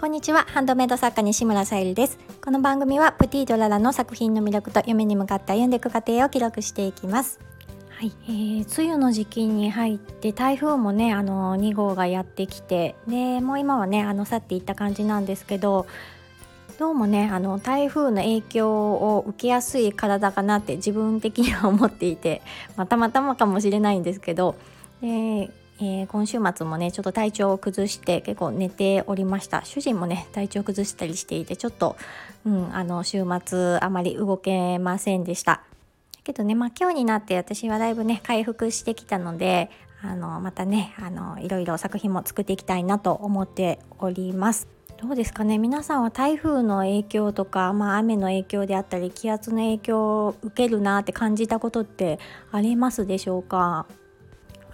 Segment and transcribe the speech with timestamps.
[0.00, 0.46] こんにちは。
[0.48, 2.18] ハンドメイド作家西村さゆりです。
[2.42, 7.38] この番組はプティドララの作品の魅力と夢に向かって歩んでいく過程を記録していきます。
[7.90, 15.86] はい、えー、梅雨の時期に入って台風もねあの2号がやってきてでもう今はねあの去っていった感じなんですけど
[16.78, 22.40] どうもねあの台風の影響を受けやすい体かなって自分的には思っていて、
[22.74, 24.56] まあ、たまたまかもしれないんですけど
[25.02, 25.50] で
[25.82, 29.64] えー、今週末もねちょっと体調を崩して結構寝ておりました。
[29.64, 31.96] 主人もね体調崩したりしていてちょっと、
[32.44, 35.62] うん、あの週末あまり動けませんでした。
[36.22, 39.70] けどね、まあ、今日になって私はだいぶね回復してきたので
[40.02, 44.68] あのまたねあのいろいろ作品も作っていきたいなと思っております。
[45.00, 52.18] どうですかね皆さんは台風の影響とか、まあ、雨の影響であったり気圧の影響を受けるなって感じたことって
[52.52, 53.86] ありますでしょうか？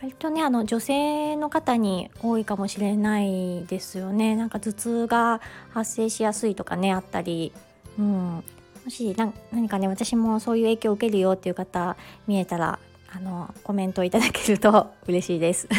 [0.01, 4.37] 割とねあの女性の方に多いかもしれないですよね。
[4.37, 7.53] なんか頭痛が発生しやすいとかねあったり、
[7.99, 8.45] うん、
[8.85, 9.17] もし
[9.53, 12.79] 何かね私もそういう影響を受けるよっていう方見えたら
[13.15, 15.69] あのコメントいただけると 嬉しいです。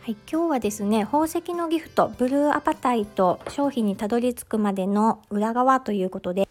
[0.00, 6.46] はい、今日はですね宝石のギフトブルーアパタイト商品にたどり着くまでの裏側ということで、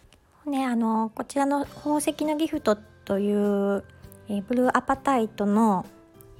[0.46, 3.84] ね、あのこちらの宝石のギフトという、
[4.28, 5.86] え、ブルーアパタイトの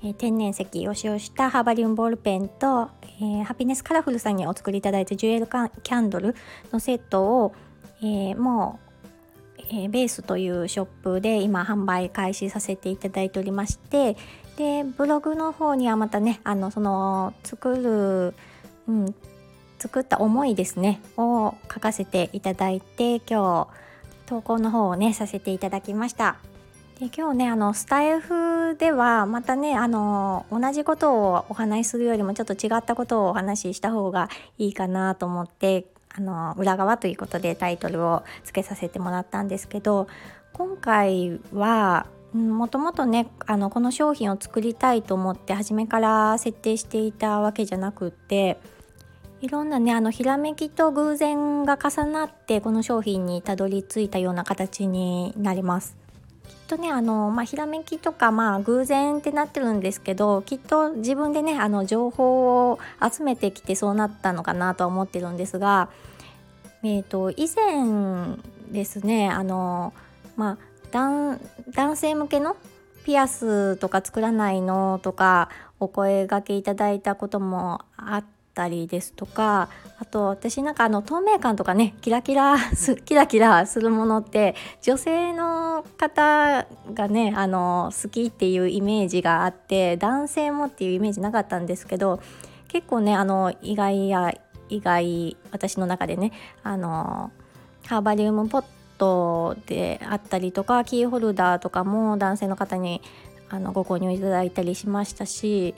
[0.05, 6.35] え、天然石を使用したハーバリウムボールペンと、えー、ハピネスカラフルさんにお作りいただいたジュエルキャンドル
[6.73, 7.55] のセットを、
[8.03, 8.85] えー、もう、
[9.73, 14.15] えベースというショップで今販売開始させていただいておりまして
[14.59, 18.35] でブログの方にはまたねあのその作る、
[18.87, 19.15] うん、
[19.79, 23.69] 作った思いですねを書かせていただいて今日
[24.27, 26.37] 投稿の方をねさせていただきました。
[27.01, 34.29] で今日ねあのスタイフではまたねあの同じことをお話しするよりもちょっと違ったことをお話しした方が
[34.59, 40.07] いいかなと思ってあの裏側ということでタイトルをつけさせてもらったんですけど
[40.53, 48.59] 今回はもともとねあのこの商品を作りたいと思って初めから設定していたわけじゃなくって
[49.41, 56.04] いろんなねあのひらめきと偶然が重なってこの商品にたどり着いたような形になります。
[56.49, 65.89] きっとねあの、まあ、ひらめきとか、まあ、偶然ってなってるんですけどきっと自分でねあの情報を集めてきてそうなったのかなとは思ってるんですが、
[66.83, 68.37] えーと、以前
[68.71, 69.93] ですねあの、
[70.37, 70.59] まあ、
[70.91, 71.39] 男
[71.97, 72.57] 性向けの
[73.05, 82.57] ピアスとか作らないのとかお声がけいただいたこともあっったりですとかあと私なんかあの透明感とかねキラキラ
[83.05, 92.21] キラキラするものって女性の方がねあの好きっていうイメージがあって男性もっていうイメージなかったんですけど
[92.69, 94.35] 結構ねあの意外や
[94.69, 96.33] 意外私の中でね
[96.63, 97.31] あの
[97.87, 98.65] ハーバリウムポッ
[98.99, 103.03] トであったりとかキーホルダーとかも男性の方に
[103.51, 105.75] あのご購入いただいたりしましたし、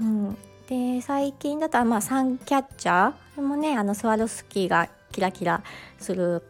[0.00, 0.36] うん、
[0.70, 5.64] で最近だとまあサンキャッチャーもねあのスワロスキーがキラキラ
[5.98, 6.44] する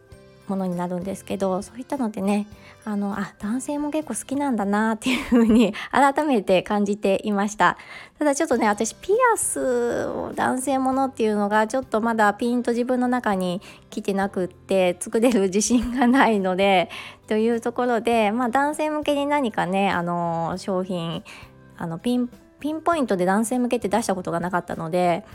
[0.47, 2.45] ものになるんですけどそういったのでね
[2.85, 7.77] あのあ男性も結構好きなんだなっていう風に 改めて感じていました。
[8.19, 16.91] ただちょっとね私ピアスを男性ものっていうのがちょっとまだピンと自分の中に来てなくって作れる自信がないので
[17.25, 21.23] というところでまあ男性向けに何かねあの商品
[21.75, 22.29] あのピン
[22.61, 25.25] ピンポイントで男性向けて出したことがなかったので、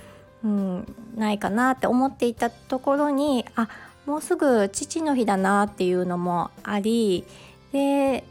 [0.42, 3.68] うん、ないかなって思っていたところにあ
[4.06, 7.24] もうすぐ父の日だなっていうのもあり
[7.72, 8.24] で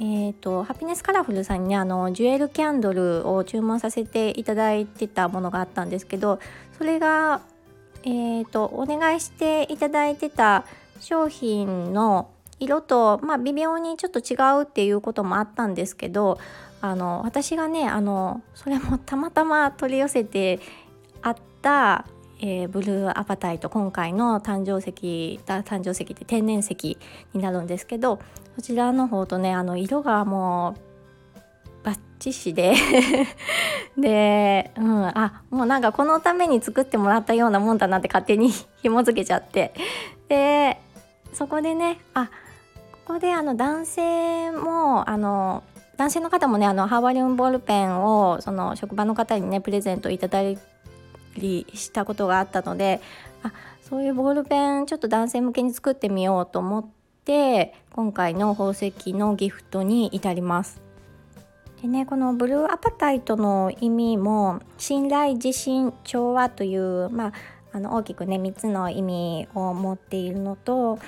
[0.00, 6.40] えーと、ハピネスカラフルさんにねあのジュエルキャンドルを注文させていただいてたものがあったんですけど
[6.76, 7.42] それが、
[8.02, 10.64] えーと、お願いしていただいてた
[10.98, 12.28] 商品の
[12.58, 16.38] 色と、まあ、微妙にちょっと違うっていうこともあったんですけど
[16.84, 20.60] あの私がねあのそれもたまたま取り寄せて
[21.22, 22.04] あった、
[22.42, 26.98] えー、ブルーアパタイト今回の誕生石誕生石って天然石
[27.32, 28.20] になるんですけど
[28.56, 30.76] そちらの方とねあの色がも
[31.82, 32.74] うバッチシで
[33.96, 38.50] で、うん、あもうなんかこのために作ってもらったようなもんだなって勝手に
[38.82, 39.72] 紐付けちゃって。
[40.28, 40.78] で
[41.32, 42.26] そこでねあ
[43.06, 45.64] ここであの男性もあの
[45.96, 50.58] 男性の方もねあのハーバリウムボールペンをその職場の方にねプレゼントいただい
[51.36, 53.00] りしたことがあったので
[53.42, 53.52] あ
[53.82, 56.86] そういうボールペンちょっと男性向けに作ってみようと思っ
[57.24, 60.80] て今回の宝石のギフトに至ります。
[61.82, 67.32] でねこのブルーアパタイトの意味も信頼自信調和というまあ
[67.72, 70.98] あの大きくね3つの意味を持っているのと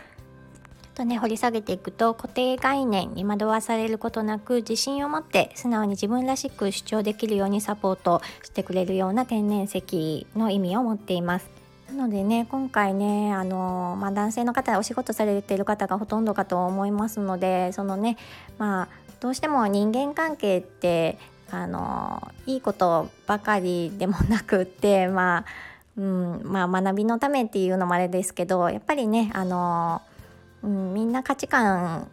[0.97, 11.51] とね掘り下げていくと固定概念に惑わされることなく自信を持って素直に自分らしく主張できるようにサポートしてくれるような天然石の意味を持っています。
[11.89, 18.17] なのでね今回ねあの、まあ、男性の方お仕事されている方がほとんどかと思いますのでそのね
[18.59, 18.89] まあ
[19.21, 21.17] どうしても人間関係って
[21.51, 25.45] あのいいことばかりでもなくってまあ、
[25.97, 30.03] うんまあ、学びのためっていうのもあれですけどやっぱりねあの、
[30.67, 32.09] うん、みんな価値観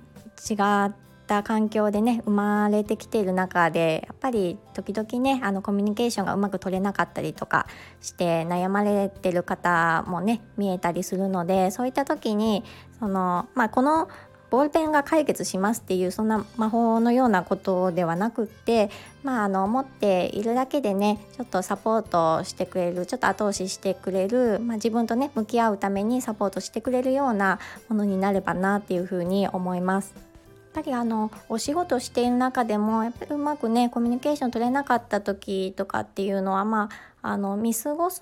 [0.50, 0.54] 違
[0.86, 0.94] っ
[1.26, 7.66] た環境でね生まれてきている中でやっぱり時々ねあのコミュニケーションがうまく取れなかったりとか
[8.00, 12.64] して悩まれてる方もね見えたりするのでそういった時に
[13.00, 14.08] その、まあ、この
[14.54, 18.92] ボールペンが解決しますっていうそんな魔法のようなことではなくって
[19.24, 27.58] まああの持っているだけでねちょっとサポートしてくれるちょっと後押ししてくれる、まあ、自分とね向き合うためにサポートしてくれるような
[27.90, 30.33] ものになればなっていうふうに思います。
[30.74, 36.90] っぱりあのお仕事している中でもやっぱりうまくねコミュニケーション取れなかった時とかっていうのはま
[37.22, 38.22] ああの見過ごす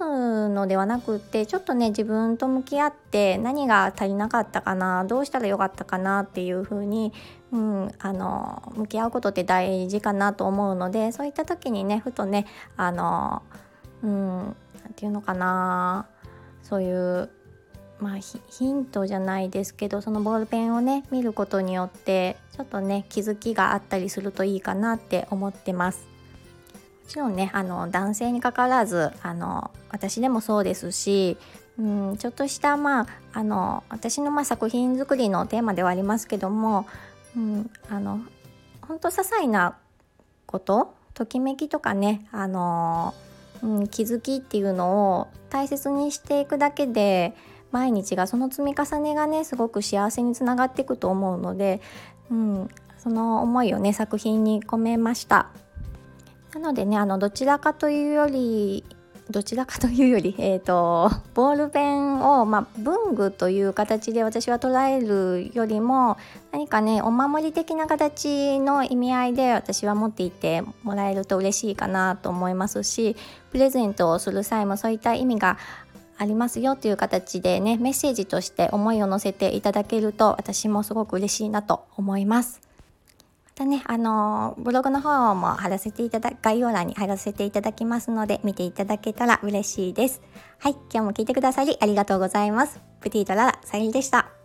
[0.50, 7.14] のではなくってちょっとね自分と向き合って何が足りなかったかなどうしたらよかったかなっていうふうに、
[7.54, 12.46] うん、あの向き合うことって大事かなと思うのでそういった時にねふとね
[12.76, 13.42] あの
[14.04, 14.38] うん
[14.84, 16.06] 何て言うのかな
[16.62, 17.30] そういう
[18.02, 26.00] まあヒントじゃないですけどそのボールペンをね見ることによってちょっとね気づきがあったりするといいかなって思ってます。
[26.00, 31.38] もちろんねあの男性にかかわらずあの私でもそうですし、
[31.78, 36.88] うん、ちょっとしたまああの私のま作品作りのテーマではありますけども、
[37.36, 38.22] うん、あの
[38.82, 39.78] 本当些細な
[40.48, 43.14] ことときめきとかねあの、
[43.62, 47.36] うん、気づきっていうのを大切にしていくだけで
[47.72, 51.82] 毎日がその積み重ねがねすごく幸せにつながっていくと思うので、
[52.30, 55.50] うん、その思いをね作品に込めました。
[56.54, 58.84] なのでねあのどちらかというより
[59.32, 66.18] どちらかというより、 えーと、ボールペンを、まあ、文具という形で私は捉えるよりも
[66.52, 73.16] 何かねお守り的な形の意味合いで私は持っていてもらえると嬉しいかなと思いますし
[73.52, 75.58] プレゼントをする際もそういった意味が
[76.22, 82.62] ありますよという形でねメッセージとして思いを乗せていただけると私もすごく嬉しいなと思います。
[83.44, 90.22] またね、あのブログの方も貼らせていただ概要欄に貼らせていただきますので見ていただけたら嬉しいです。
[90.60, 92.80] はい、今日も聞いてくださりありがとうございます。
[93.02, 94.41] プティーララさゆりでした。